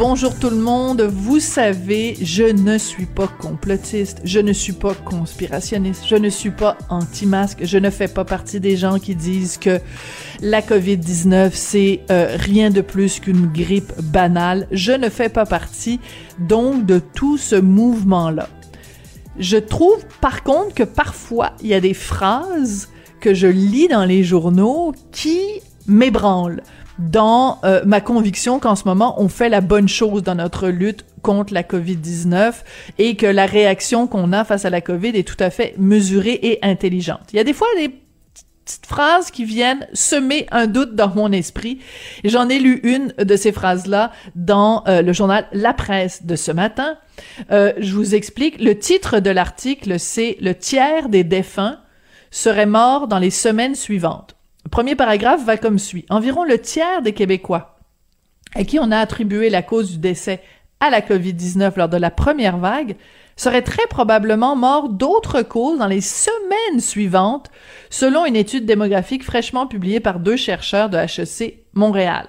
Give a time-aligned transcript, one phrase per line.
[0.00, 1.02] Bonjour tout le monde.
[1.02, 6.52] Vous savez, je ne suis pas complotiste, je ne suis pas conspirationniste, je ne suis
[6.52, 9.78] pas anti-masque, je ne fais pas partie des gens qui disent que
[10.40, 14.66] la COVID-19 c'est euh, rien de plus qu'une grippe banale.
[14.70, 16.00] Je ne fais pas partie
[16.38, 18.48] donc de tout ce mouvement-là.
[19.38, 22.88] Je trouve par contre que parfois il y a des phrases
[23.20, 25.42] que je lis dans les journaux qui
[25.86, 26.62] m'ébranlent
[27.00, 31.04] dans euh, ma conviction qu'en ce moment, on fait la bonne chose dans notre lutte
[31.22, 32.54] contre la COVID-19
[32.98, 36.38] et que la réaction qu'on a face à la COVID est tout à fait mesurée
[36.42, 37.22] et intelligente.
[37.32, 37.88] Il y a des fois des
[38.64, 41.80] petites phrases qui viennent semer un doute dans mon esprit.
[42.24, 46.52] J'en ai lu une de ces phrases-là dans euh, le journal La Presse de ce
[46.52, 46.98] matin.
[47.50, 48.60] Euh, je vous explique.
[48.60, 51.78] Le titre de l'article, c'est Le tiers des défunts
[52.30, 54.36] seraient morts dans les semaines suivantes.
[54.70, 56.06] Le premier paragraphe va comme suit.
[56.10, 57.80] Environ le tiers des Québécois
[58.54, 60.40] à qui on a attribué la cause du décès
[60.78, 62.94] à la COVID-19 lors de la première vague
[63.34, 67.50] seraient très probablement morts d'autres causes dans les semaines suivantes,
[67.90, 72.28] selon une étude démographique fraîchement publiée par deux chercheurs de HEC Montréal.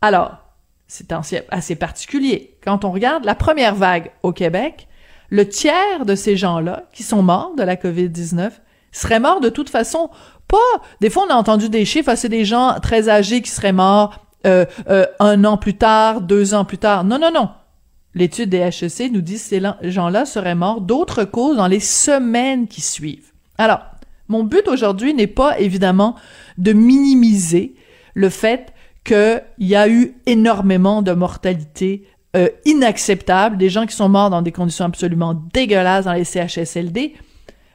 [0.00, 0.38] Alors,
[0.86, 1.12] c'est
[1.50, 2.56] assez particulier.
[2.62, 4.86] Quand on regarde la première vague au Québec,
[5.28, 8.52] le tiers de ces gens-là qui sont morts de la COVID-19
[8.98, 10.10] seraient morts de toute façon
[10.48, 10.56] pas.
[11.00, 13.72] Des fois, on a entendu des chiffres, ah, c'est des gens très âgés qui seraient
[13.72, 17.04] morts euh, euh, un an plus tard, deux ans plus tard.
[17.04, 17.48] Non, non, non.
[18.14, 22.68] L'étude des HEC nous dit que ces gens-là seraient morts d'autres causes dans les semaines
[22.68, 23.32] qui suivent.
[23.58, 23.80] Alors,
[24.28, 26.14] mon but aujourd'hui n'est pas évidemment
[26.58, 27.74] de minimiser
[28.14, 28.72] le fait
[29.04, 32.06] qu'il y a eu énormément de mortalité
[32.36, 37.14] euh, inacceptable, des gens qui sont morts dans des conditions absolument dégueulasses dans les CHSLD,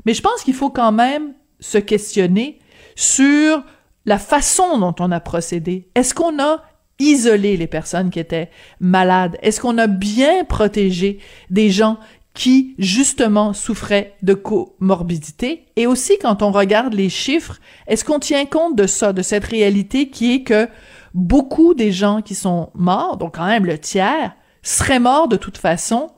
[0.06, 2.60] mais je pense qu'il faut quand même se questionner
[2.96, 3.64] sur
[4.06, 5.90] la façon dont on a procédé.
[5.96, 6.64] Est-ce qu'on a
[7.00, 8.50] isolé les personnes qui étaient
[8.80, 9.38] malades?
[9.42, 11.98] Est-ce qu'on a bien protégé des gens
[12.34, 15.66] qui, justement, souffraient de comorbidité?
[15.76, 19.46] Et aussi, quand on regarde les chiffres, est-ce qu'on tient compte de ça, de cette
[19.46, 20.68] réalité qui est que
[21.14, 25.58] beaucoup des gens qui sont morts, donc quand même le tiers, seraient morts de toute
[25.58, 26.12] façon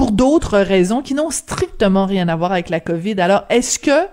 [0.00, 3.20] pour d'autres raisons qui n'ont strictement rien à voir avec la COVID.
[3.20, 4.08] Alors, est-ce que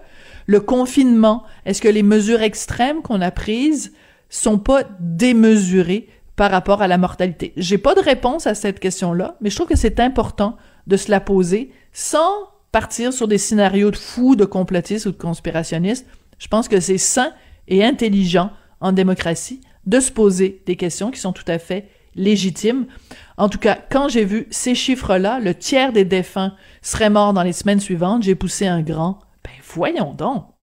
[0.46, 3.94] le confinement, est-ce que les mesures extrêmes qu'on a prises
[4.28, 7.54] sont pas démesurées par rapport à la mortalité?
[7.56, 11.10] J'ai pas de réponse à cette question-là, mais je trouve que c'est important de se
[11.10, 12.34] la poser sans
[12.74, 16.06] partir sur des scénarios de fous, de complotistes ou de conspirationnistes.
[16.38, 17.32] Je pense que c'est sain
[17.70, 21.88] et intelligent en démocratie de se poser des questions qui sont tout à fait
[22.18, 22.88] légitimes.
[23.38, 27.44] En tout cas, quand j'ai vu ces chiffres-là, le tiers des défunts seraient morts dans
[27.44, 30.57] les semaines suivantes, j'ai poussé un grand ben voyons donc.